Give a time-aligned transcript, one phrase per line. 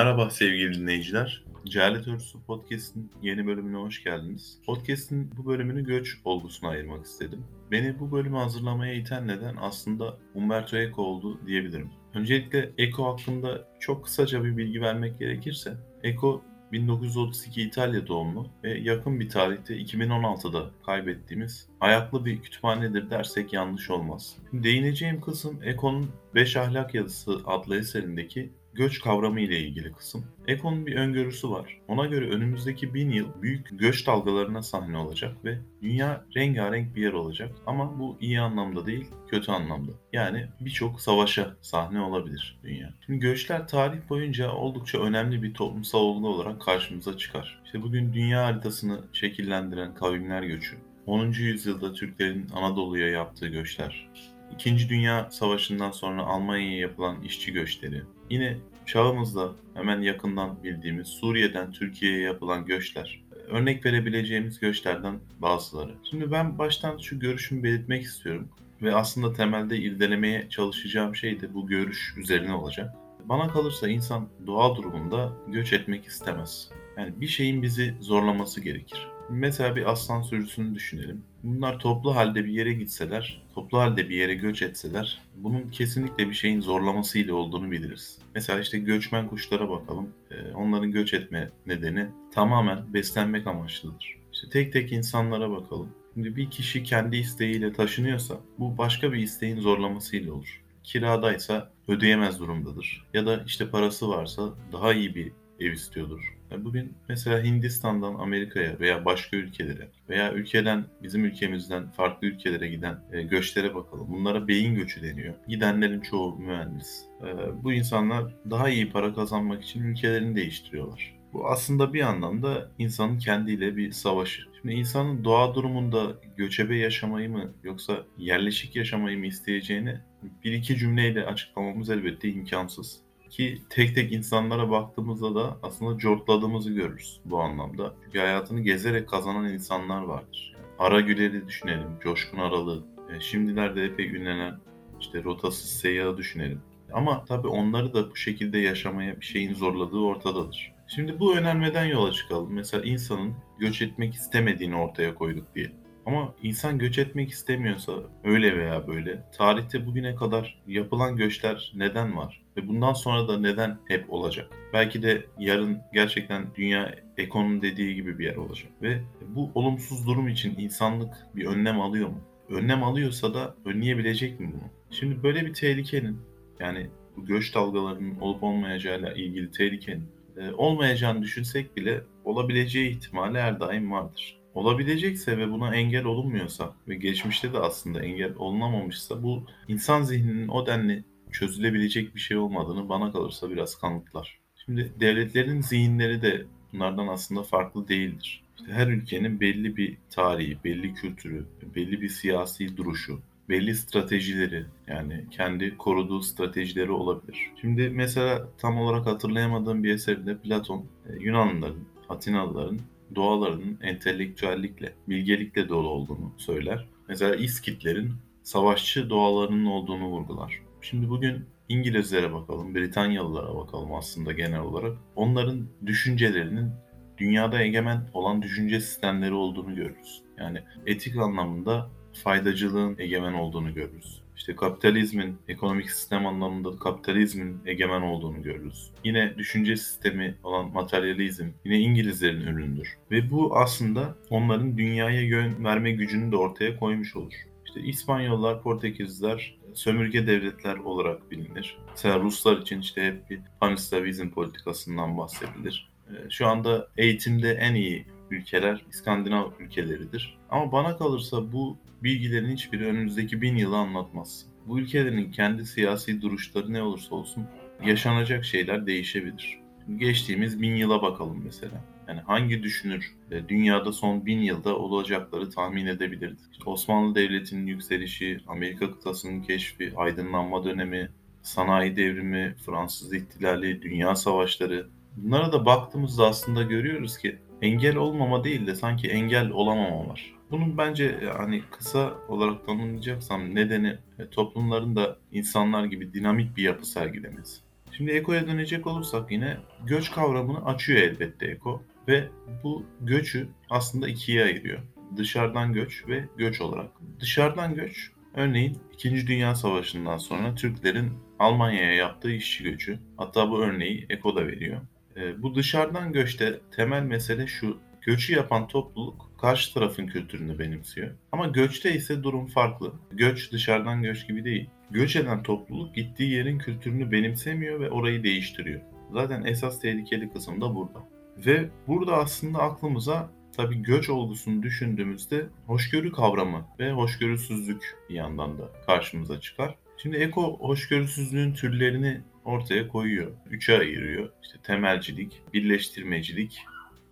[0.00, 1.44] Merhaba sevgili dinleyiciler.
[1.64, 4.58] Cehalet Örtüsü Podcast'in yeni bölümüne hoş geldiniz.
[4.66, 7.44] Podcast'in bu bölümünü göç olgusuna ayırmak istedim.
[7.70, 11.90] Beni bu bölümü hazırlamaya iten neden aslında Umberto Eco oldu diyebilirim.
[12.14, 16.42] Öncelikle Eco hakkında çok kısaca bir bilgi vermek gerekirse, Eco
[16.72, 24.36] 1932 İtalya doğumlu ve yakın bir tarihte 2016'da kaybettiğimiz ayaklı bir kütüphanedir dersek yanlış olmaz.
[24.52, 30.26] Değineceğim kısım Eco'nun Beş Ahlak Yazısı adlı eserindeki göç kavramı ile ilgili kısım.
[30.46, 31.78] Econ'un bir öngörüsü var.
[31.88, 37.12] Ona göre önümüzdeki bin yıl büyük göç dalgalarına sahne olacak ve dünya rengarenk bir yer
[37.12, 37.52] olacak.
[37.66, 39.92] Ama bu iyi anlamda değil, kötü anlamda.
[40.12, 42.94] Yani birçok savaşa sahne olabilir dünya.
[43.06, 47.62] Şimdi göçler tarih boyunca oldukça önemli bir toplumsal olgu olarak karşımıza çıkar.
[47.64, 51.26] İşte bugün dünya haritasını şekillendiren kavimler göçü, 10.
[51.26, 54.08] yüzyılda Türklerin Anadolu'ya yaptığı göçler,
[54.54, 62.20] İkinci Dünya Savaşı'ndan sonra Almanya'ya yapılan işçi göçleri, yine çağımızda hemen yakından bildiğimiz Suriye'den Türkiye'ye
[62.20, 65.94] yapılan göçler, örnek verebileceğimiz göçlerden bazıları.
[66.10, 68.48] Şimdi ben baştan şu görüşümü belirtmek istiyorum
[68.82, 72.94] ve aslında temelde irdelemeye çalışacağım şey de bu görüş üzerine olacak.
[73.24, 76.70] Bana kalırsa insan doğal durumunda göç etmek istemez.
[76.96, 79.08] Yani bir şeyin bizi zorlaması gerekir.
[79.30, 81.24] Mesela bir aslan sürüsünü düşünelim.
[81.42, 86.34] Bunlar toplu halde bir yere gitseler, toplu halde bir yere göç etseler, bunun kesinlikle bir
[86.34, 88.18] şeyin zorlamasıyla olduğunu biliriz.
[88.34, 90.08] Mesela işte göçmen kuşlara bakalım.
[90.30, 94.16] Ee, onların göç etme nedeni tamamen beslenmek amaçlıdır.
[94.32, 95.88] İşte tek tek insanlara bakalım.
[96.14, 100.62] Şimdi bir kişi kendi isteğiyle taşınıyorsa bu başka bir isteğin zorlamasıyla olur.
[100.84, 103.06] Kiradaysa ödeyemez durumdadır.
[103.14, 106.36] Ya da işte parası varsa daha iyi bir ev istiyordur.
[106.58, 113.22] Bugün mesela Hindistan'dan Amerika'ya veya başka ülkelere veya ülkeden bizim ülkemizden farklı ülkelere giden e,
[113.22, 114.06] göçlere bakalım.
[114.10, 115.34] Bunlara beyin göçü deniyor.
[115.48, 117.04] Gidenlerin çoğu mühendis.
[117.22, 117.26] E,
[117.64, 121.20] bu insanlar daha iyi para kazanmak için ülkelerini değiştiriyorlar.
[121.32, 124.42] Bu aslında bir anlamda insanın kendiyle bir savaşı.
[124.60, 129.98] Şimdi insanın doğa durumunda göçebe yaşamayı mı yoksa yerleşik yaşamayı mı isteyeceğini
[130.44, 133.00] bir iki cümleyle açıklamamız elbette imkansız.
[133.30, 137.94] Ki tek tek insanlara baktığımızda da aslında cortladığımızı görürüz bu anlamda.
[138.04, 140.56] Çünkü hayatını gezerek kazanan insanlar vardır.
[140.78, 142.84] Ara Güler'i düşünelim, Coşkun Aralı,
[143.16, 144.58] e, şimdilerde epey ünlenen
[145.00, 146.62] işte rotasız seyyahı düşünelim.
[146.92, 150.72] Ama tabii onları da bu şekilde yaşamaya bir şeyin zorladığı ortadadır.
[150.86, 152.52] Şimdi bu önermeden yola çıkalım.
[152.52, 155.72] Mesela insanın göç etmek istemediğini ortaya koyduk diye.
[156.06, 157.92] Ama insan göç etmek istemiyorsa
[158.24, 162.42] öyle veya böyle tarihte bugüne kadar yapılan göçler neden var?
[162.56, 164.50] Ve bundan sonra da neden hep olacak?
[164.72, 168.72] Belki de yarın gerçekten dünya ekonomi dediği gibi bir yer olacak.
[168.82, 172.20] Ve bu olumsuz durum için insanlık bir önlem alıyor mu?
[172.48, 174.70] Önlem alıyorsa da önleyebilecek mi bunu?
[174.90, 176.18] Şimdi böyle bir tehlikenin
[176.60, 176.86] yani
[177.16, 183.92] bu göç dalgalarının olup olmayacağıyla ilgili tehlikenin e, olmayacağını düşünsek bile olabileceği ihtimali her daim
[183.92, 190.48] vardır olabilecekse ve buna engel olunmuyorsa ve geçmişte de aslında engel olunamamışsa bu insan zihninin
[190.48, 194.40] o denli çözülebilecek bir şey olmadığını bana kalırsa biraz kanıtlar.
[194.64, 198.42] Şimdi devletlerin zihinleri de bunlardan aslında farklı değildir.
[198.58, 201.46] İşte her ülkenin belli bir tarihi, belli kültürü,
[201.76, 207.50] belli bir siyasi duruşu, belli stratejileri yani kendi koruduğu stratejileri olabilir.
[207.60, 212.80] Şimdi mesela tam olarak hatırlayamadığım bir eserde Platon e, Yunanlıların, Atinalıların
[213.14, 216.86] doğalarının entelektüellikle, bilgelikle dolu olduğunu söyler.
[217.08, 218.12] Mesela İskitlerin
[218.42, 220.60] savaşçı doğalarının olduğunu vurgular.
[220.80, 224.98] Şimdi bugün İngilizlere bakalım, Britanyalılara bakalım aslında genel olarak.
[225.16, 226.70] Onların düşüncelerinin
[227.18, 230.22] dünyada egemen olan düşünce sistemleri olduğunu görürüz.
[230.38, 234.19] Yani etik anlamında faydacılığın egemen olduğunu görürüz.
[234.36, 238.90] İşte kapitalizmin, ekonomik sistem anlamında kapitalizmin egemen olduğunu görürüz.
[239.04, 242.98] Yine düşünce sistemi olan materyalizm yine İngilizlerin ürünüdür.
[243.10, 247.32] Ve bu aslında onların dünyaya yön verme gücünü de ortaya koymuş olur.
[247.66, 251.78] İşte İspanyollar, Portekizliler sömürge devletler olarak bilinir.
[251.90, 255.90] Mesela Ruslar için işte hep bir panislavizm politikasından bahsedilir.
[256.08, 260.38] Ee, şu anda eğitimde en iyi ülkeler İskandinav ülkeleridir.
[260.50, 264.46] Ama bana kalırsa bu bilgilerin hiçbiri önümüzdeki bin yılı anlatmaz.
[264.66, 267.46] Bu ülkelerin kendi siyasi duruşları ne olursa olsun
[267.84, 269.60] yaşanacak şeyler değişebilir.
[269.96, 271.84] Geçtiğimiz bin yıla bakalım mesela.
[272.08, 273.14] Yani hangi düşünür
[273.48, 276.40] dünyada son bin yılda olacakları tahmin edebilirdi?
[276.52, 281.10] İşte Osmanlı Devleti'nin yükselişi, Amerika kıtasının keşfi, aydınlanma dönemi,
[281.42, 284.88] sanayi devrimi, Fransız ihtilali, dünya savaşları.
[285.16, 290.34] Bunlara da baktığımızda aslında görüyoruz ki engel olmama değil de sanki engel olamama var.
[290.50, 296.86] Bunun bence hani kısa olarak tanımlayacaksam nedeni e, toplumların da insanlar gibi dinamik bir yapı
[296.86, 297.60] sergilemesi.
[297.92, 302.28] Şimdi Eko'ya dönecek olursak yine göç kavramını açıyor elbette Eko ve
[302.64, 304.78] bu göçü aslında ikiye ayırıyor.
[305.16, 306.90] Dışarıdan göç ve göç olarak.
[307.20, 309.26] Dışarıdan göç örneğin 2.
[309.26, 312.98] Dünya Savaşı'ndan sonra Türklerin Almanya'ya yaptığı işçi göçü.
[313.16, 314.80] Hatta bu örneği Eko da veriyor.
[315.16, 317.78] E, bu dışarıdan göçte temel mesele şu.
[318.00, 321.10] Göçü yapan topluluk karşı tarafın kültürünü benimsiyor.
[321.32, 322.92] Ama göçte ise durum farklı.
[323.12, 324.70] Göç dışarıdan göç gibi değil.
[324.90, 328.80] Göç eden topluluk gittiği yerin kültürünü benimsemiyor ve orayı değiştiriyor.
[329.12, 330.98] Zaten esas tehlikeli kısım da burada.
[331.46, 338.68] Ve burada aslında aklımıza tabii göç olgusunu düşündüğümüzde hoşgörü kavramı ve hoşgörüsüzlük bir yandan da
[338.86, 339.74] karşımıza çıkar.
[339.96, 343.30] Şimdi eko hoşgörüsüzlüğün türlerini ortaya koyuyor.
[343.50, 344.30] Üçe ayırıyor.
[344.42, 346.58] İşte temelcilik, birleştirmecilik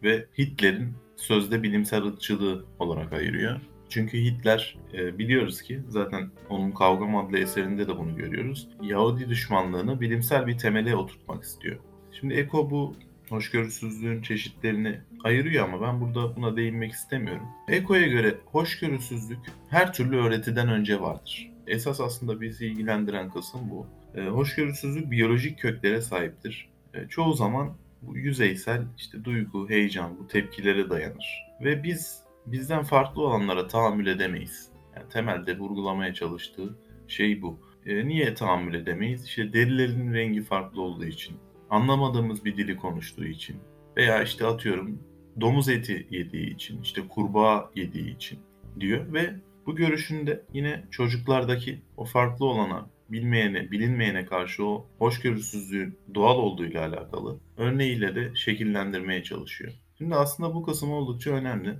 [0.03, 3.61] ve Hitler'in sözde bilimsel ırkçılığı olarak ayırıyor.
[3.89, 8.69] Çünkü Hitler e, biliyoruz ki zaten onun Kavgam adlı eserinde de bunu görüyoruz.
[8.83, 11.77] Yahudi düşmanlığını bilimsel bir temele oturtmak istiyor.
[12.21, 12.97] Şimdi Eko bu
[13.29, 17.47] hoşgörüsüzlüğün çeşitlerini ayırıyor ama ben burada buna değinmek istemiyorum.
[17.69, 19.39] Eko'ya göre hoşgörüsüzlük
[19.69, 21.51] her türlü öğretiden önce vardır.
[21.67, 23.87] Esas aslında bizi ilgilendiren kısım bu.
[24.14, 26.69] E, hoşgörüsüzlük biyolojik köklere sahiptir.
[26.94, 31.46] E, çoğu zaman bu yüzeysel işte duygu, heyecan, bu tepkilere dayanır.
[31.60, 34.69] Ve biz bizden farklı olanlara tahammül edemeyiz.
[34.96, 36.78] Yani temelde vurgulamaya çalıştığı
[37.08, 37.60] şey bu.
[37.87, 39.25] E, niye tahammül edemeyiz?
[39.25, 41.37] İşte derilerin rengi farklı olduğu için,
[41.70, 43.56] anlamadığımız bir dili konuştuğu için
[43.96, 45.02] veya işte atıyorum
[45.40, 48.38] domuz eti yediği için, işte kurbağa yediği için
[48.81, 49.34] diyor ve
[49.66, 57.38] bu görüşünde yine çocuklardaki o farklı olana, bilmeyene, bilinmeyene karşı o hoşgörüsüzlüğün doğal olduğuyla alakalı
[57.56, 59.72] örneğiyle de şekillendirmeye çalışıyor.
[59.99, 61.75] Şimdi aslında bu kısım oldukça önemli.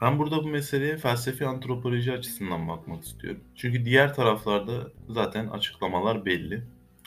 [0.00, 3.40] Ben burada bu meseleye felsefi antropoloji açısından bakmak istiyorum.
[3.54, 6.62] Çünkü diğer taraflarda zaten açıklamalar belli.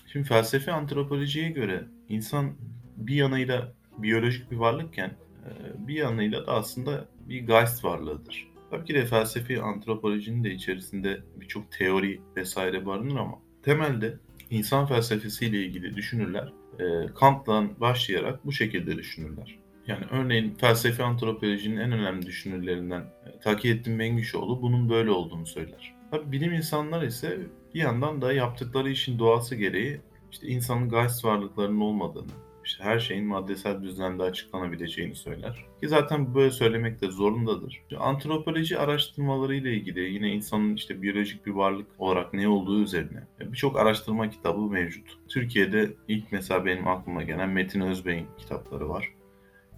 [0.07, 2.55] Şimdi felsefi antropolojiye göre insan
[2.97, 5.09] bir yanıyla biyolojik bir varlıkken
[5.45, 5.51] e,
[5.87, 8.47] bir yanıyla da aslında bir geist varlığıdır.
[8.71, 14.17] Tabii ki de felsefi antropolojinin de içerisinde birçok teori vesaire barınır ama temelde
[14.49, 19.59] insan felsefesiyle ilgili düşünürler e, Kant'tan başlayarak bu şekilde düşünürler.
[19.87, 25.95] Yani örneğin felsefi antropolojinin en önemli düşünürlerinden e, Takiyettin Bengüşoğlu bunun böyle olduğunu söyler.
[26.11, 27.39] Tabii bilim insanları ise
[27.73, 30.01] bir yandan da yaptıkları işin doğası gereği
[30.31, 32.31] işte insanın geist varlıklarının olmadığını,
[32.65, 35.65] işte her şeyin maddesel düzlemde açıklanabileceğini söyler.
[35.81, 37.83] Ki zaten böyle söylemek de zorundadır.
[37.99, 43.79] Antropoloji araştırmaları ile ilgili yine insanın işte biyolojik bir varlık olarak ne olduğu üzerine birçok
[43.79, 45.17] araştırma kitabı mevcut.
[45.29, 49.13] Türkiye'de ilk mesela benim aklıma gelen Metin Özbey'in kitapları var.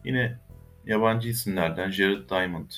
[0.05, 0.39] Yine
[0.85, 2.69] yabancı isimlerden Jared Diamond,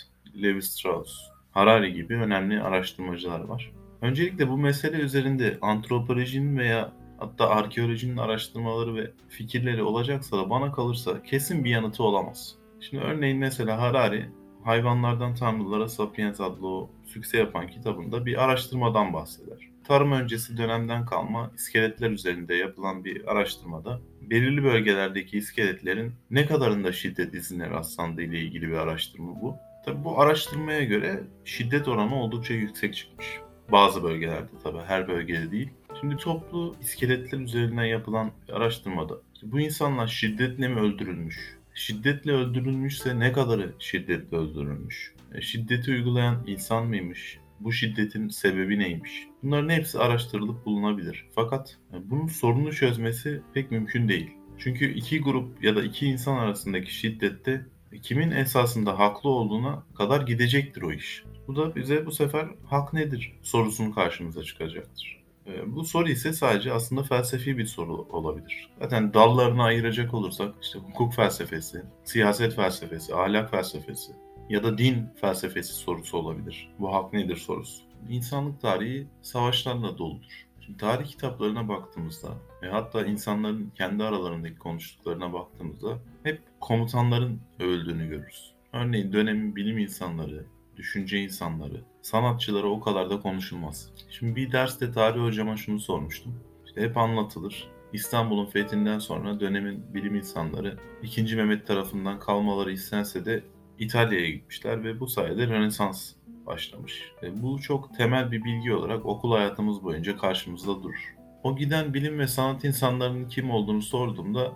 [0.42, 1.12] Levi Strauss,
[1.51, 3.71] Harari gibi önemli araştırmacılar var.
[4.01, 11.23] Öncelikle bu mesele üzerinde antropolojinin veya hatta arkeolojinin araştırmaları ve fikirleri olacaksa da bana kalırsa
[11.23, 12.55] kesin bir yanıtı olamaz.
[12.79, 14.29] Şimdi örneğin mesela Harari
[14.63, 19.57] Hayvanlardan Tanrılara Sapiens adlı o sükse yapan kitabında bir araştırmadan bahseder.
[19.83, 27.33] Tarım öncesi dönemden kalma iskeletler üzerinde yapılan bir araştırmada belirli bölgelerdeki iskeletlerin ne kadarında şiddet
[27.33, 29.55] izine rastlandığı ile ilgili bir araştırma bu.
[29.86, 33.27] Tabi bu araştırmaya göre şiddet oranı oldukça yüksek çıkmış.
[33.71, 35.69] Bazı bölgelerde tabi her bölgede değil.
[36.00, 41.58] Şimdi toplu iskeletler üzerinden yapılan araştırmada bu insanlar şiddetle mi öldürülmüş?
[41.74, 45.13] Şiddetle öldürülmüşse ne kadarı şiddetle öldürülmüş?
[45.34, 47.39] E, şiddeti uygulayan insan mıymış?
[47.60, 49.27] Bu şiddetin sebebi neymiş?
[49.44, 51.25] Bunların hepsi araştırılıp bulunabilir.
[51.36, 54.32] Fakat e, bunun sorunu çözmesi pek mümkün değil.
[54.58, 57.66] Çünkü iki grup ya da iki insan arasındaki şiddette
[58.01, 61.24] kimin esasında haklı olduğuna kadar gidecektir o iş.
[61.48, 65.16] Bu da bize bu sefer hak nedir sorusunu karşımıza çıkacaktır.
[65.48, 68.70] E, bu soru ise sadece aslında felsefi bir soru olabilir.
[68.80, 74.12] Zaten dallarını ayıracak olursak işte hukuk felsefesi, siyaset felsefesi, ahlak felsefesi
[74.50, 76.70] ya da din felsefesi sorusu olabilir.
[76.80, 77.84] Bu hak nedir sorusu.
[78.10, 80.48] İnsanlık tarihi savaşlarla doludur.
[80.66, 82.30] Şimdi tarih kitaplarına baktığımızda
[82.62, 88.54] ve hatta insanların kendi aralarındaki konuştuklarına baktığımızda hep komutanların övüldüğünü görürüz.
[88.74, 90.46] Örneğin dönemin bilim insanları,
[90.77, 93.89] düşünce insanları, sanatçıları o kadar da konuşulmaz.
[94.09, 96.35] Şimdi bir derste tarih hocama şunu sormuştum.
[96.65, 97.67] İşte hep anlatılır.
[97.93, 101.35] İstanbul'un fethinden sonra dönemin bilim insanları 2.
[101.35, 103.43] Mehmet tarafından kalmaları istense de
[103.79, 106.13] İtalya'ya gitmişler ve bu sayede Rönesans
[106.45, 107.11] başlamış.
[107.23, 111.15] E, bu çok temel bir bilgi olarak okul hayatımız boyunca karşımızda durur.
[111.43, 114.53] O giden bilim ve sanat insanlarının kim olduğunu sorduğumda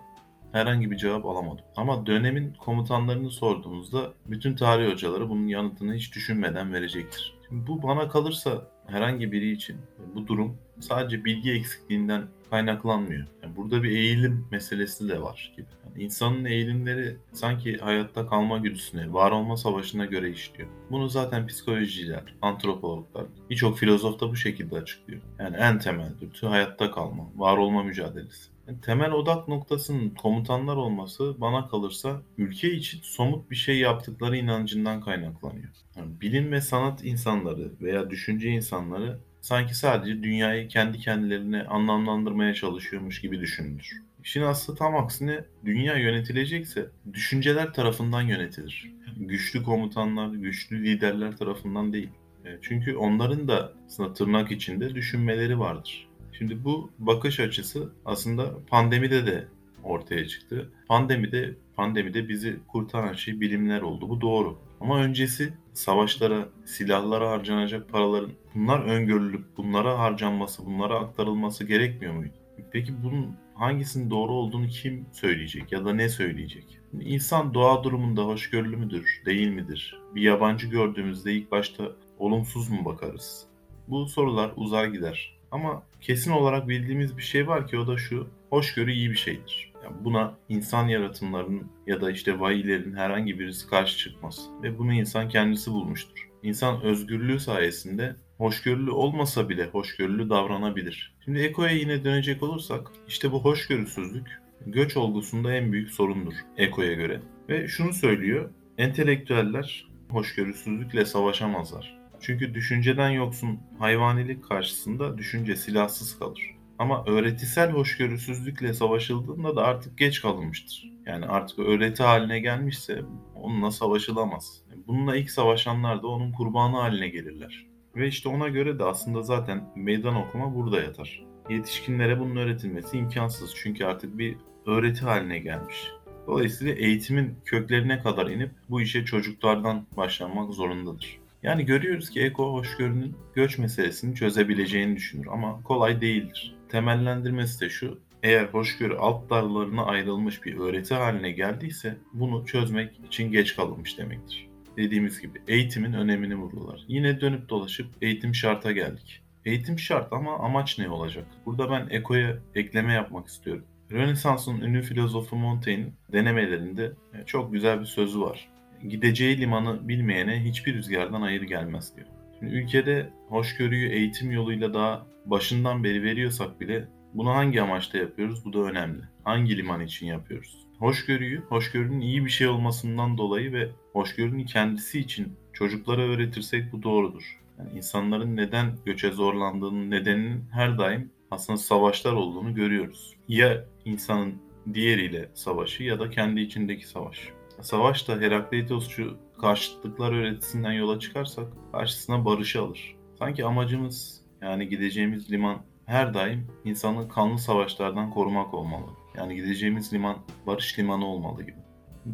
[0.51, 1.65] herhangi bir cevap alamadım.
[1.75, 7.40] Ama dönemin komutanlarını sorduğumuzda bütün tarih hocaları bunun yanıtını hiç düşünmeden verecektir.
[7.51, 9.77] Bu bana kalırsa herhangi biri için
[10.15, 13.27] bu durum sadece bilgi eksikliğinden kaynaklanmıyor.
[13.43, 15.67] Yani burada bir eğilim meselesi de var gibi.
[15.85, 20.69] Yani insanın eğilimleri sanki hayatta kalma güdüsüne, var olma savaşına göre işliyor.
[20.91, 25.21] Bunu zaten psikolojiciler, antropologlar, birçok filozof da bu şekilde açıklıyor.
[25.39, 28.51] Yani en temel dürtü hayatta kalma, var olma mücadelesi.
[28.81, 35.69] Temel odak noktasının komutanlar olması bana kalırsa ülke için somut bir şey yaptıkları inancından kaynaklanıyor.
[35.95, 43.21] Yani bilim ve sanat insanları veya düşünce insanları sanki sadece dünyayı kendi kendilerine anlamlandırmaya çalışıyormuş
[43.21, 44.01] gibi düşünülür.
[44.23, 48.91] İşin aslı tam aksine dünya yönetilecekse düşünceler tarafından yönetilir.
[49.17, 52.09] Güçlü komutanlar, güçlü liderler tarafından değil.
[52.45, 56.07] E, Çünkü onların da aslında tırnak içinde düşünmeleri vardır.
[56.31, 59.47] Şimdi bu bakış açısı aslında pandemide de
[59.83, 60.71] ortaya çıktı.
[60.87, 64.09] Pandemide pandemide bizi kurtaran şey bilimler oldu.
[64.09, 64.57] Bu doğru.
[64.81, 72.33] Ama öncesi savaşlara, silahlara harcanacak paraların bunlar öngörülüp bunlara harcanması, bunlara aktarılması gerekmiyor muydu?
[72.71, 76.79] Peki bunun hangisinin doğru olduğunu kim söyleyecek ya da ne söyleyecek?
[77.01, 79.99] İnsan doğa durumunda hoşgörülü müdür, değil midir?
[80.15, 83.45] Bir yabancı gördüğümüzde ilk başta olumsuz mu bakarız?
[83.87, 85.40] Bu sorular uzar gider.
[85.51, 88.27] Ama kesin olarak bildiğimiz bir şey var ki o da şu.
[88.49, 89.71] Hoşgörü iyi bir şeydir.
[89.83, 94.49] Yani buna insan yaratımlarının ya da işte vahiylerin herhangi birisi karşı çıkmaz.
[94.63, 96.29] Ve bunu insan kendisi bulmuştur.
[96.43, 101.15] İnsan özgürlüğü sayesinde hoşgörülü olmasa bile hoşgörülü davranabilir.
[101.25, 107.21] Şimdi Eko'ya yine dönecek olursak işte bu hoşgörüsüzlük göç olgusunda en büyük sorundur Eko'ya göre.
[107.49, 112.00] Ve şunu söylüyor, entelektüeller hoşgörüsüzlükle savaşamazlar.
[112.21, 116.55] Çünkü düşünceden yoksun hayvanilik karşısında düşünce silahsız kalır.
[116.79, 120.91] Ama öğretisel hoşgörüsüzlükle savaşıldığında da artık geç kalınmıştır.
[121.05, 123.01] Yani artık öğreti haline gelmişse
[123.35, 124.61] onunla savaşılamaz.
[124.87, 127.65] Bununla ilk savaşanlar da onun kurbanı haline gelirler.
[127.95, 131.23] Ve işte ona göre de aslında zaten meydan okuma burada yatar.
[131.49, 135.91] Yetişkinlere bunun öğretilmesi imkansız çünkü artık bir öğreti haline gelmiş.
[136.27, 141.20] Dolayısıyla eğitimin köklerine kadar inip bu işe çocuklardan başlanmak zorundadır.
[141.43, 146.55] Yani görüyoruz ki Eko hoşgörünün göç meselesini çözebileceğini düşünür ama kolay değildir.
[146.69, 153.31] Temellendirmesi de şu, eğer hoşgörü alt dallarına ayrılmış bir öğreti haline geldiyse bunu çözmek için
[153.31, 154.49] geç kalınmış demektir.
[154.77, 156.85] Dediğimiz gibi eğitimin önemini vururlar.
[156.87, 159.21] Yine dönüp dolaşıp eğitim şarta geldik.
[159.45, 161.25] Eğitim şart ama amaç ne olacak?
[161.45, 163.65] Burada ben Eko'ya ekleme yapmak istiyorum.
[163.91, 166.91] Rönesans'ın ünlü filozofu Montaigne'in denemelerinde
[167.25, 168.50] çok güzel bir sözü var
[168.89, 172.07] gideceği limanı bilmeyene hiçbir rüzgardan hayır gelmez diyor.
[172.39, 178.53] Şimdi ülkede hoşgörüyü eğitim yoluyla daha başından beri veriyorsak bile bunu hangi amaçla yapıyoruz bu
[178.53, 179.01] da önemli.
[179.23, 180.57] Hangi liman için yapıyoruz?
[180.79, 187.39] Hoşgörüyü, hoşgörünün iyi bir şey olmasından dolayı ve hoşgörünün kendisi için çocuklara öğretirsek bu doğrudur.
[187.59, 193.15] Yani insanların neden göçe zorlandığının nedeninin her daim aslında savaşlar olduğunu görüyoruz.
[193.27, 194.33] Ya insanın
[194.73, 197.29] diğeriyle savaşı ya da kendi içindeki savaş.
[197.61, 202.95] Savaşta Herakleitosçu karşıtlıklar öğretisinden yola çıkarsak karşısına barışı alır.
[203.19, 208.85] Sanki amacımız yani gideceğimiz liman her daim insanı kanlı savaşlardan korumak olmalı.
[209.17, 211.57] Yani gideceğimiz liman barış limanı olmalı gibi.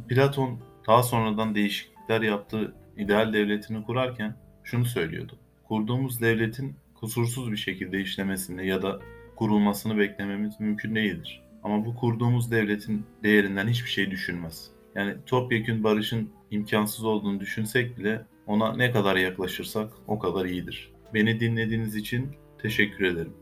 [0.10, 5.38] Platon daha sonradan değişiklikler yaptığı ideal devletini kurarken şunu söylüyordu.
[5.68, 9.00] Kurduğumuz devletin kusursuz bir şekilde işlemesini ya da
[9.36, 11.44] kurulmasını beklememiz mümkün değildir.
[11.64, 14.77] Ama bu kurduğumuz devletin değerinden hiçbir şey düşünmez.
[14.98, 20.92] Yani topyekün barışın imkansız olduğunu düşünsek bile ona ne kadar yaklaşırsak o kadar iyidir.
[21.14, 23.34] Beni dinlediğiniz için teşekkür ederim.